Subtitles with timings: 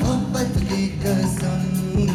[0.00, 2.07] Papa Tika Sun.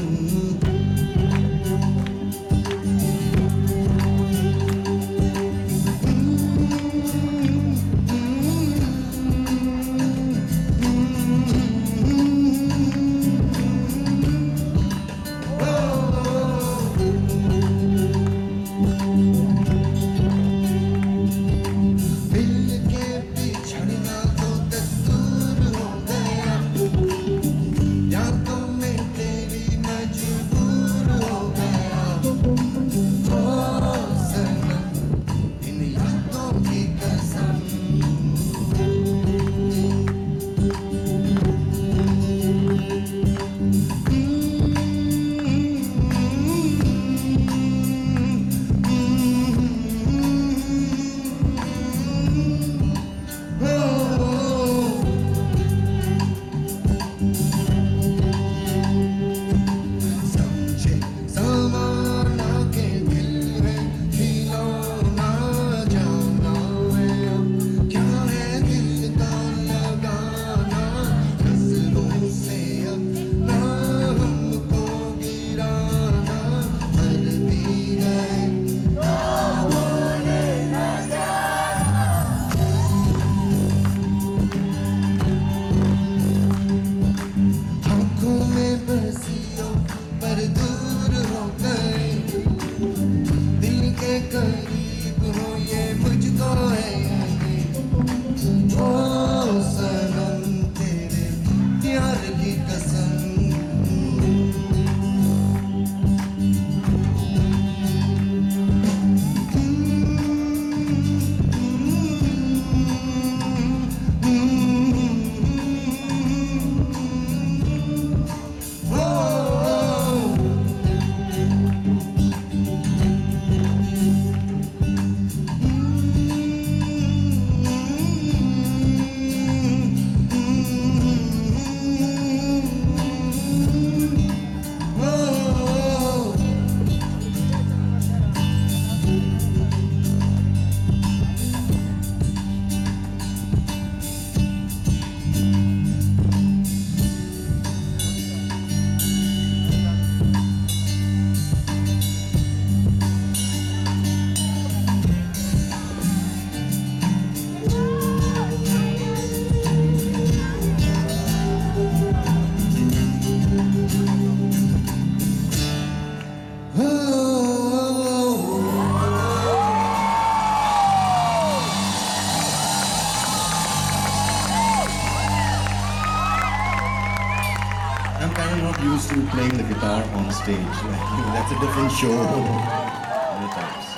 [178.74, 180.58] not used to playing the guitar on stage.
[180.58, 182.10] That's a different show.
[182.12, 183.93] Oh.